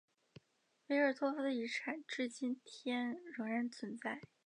[0.87, 4.19] 维尔托夫的遗产至今天仍然存在。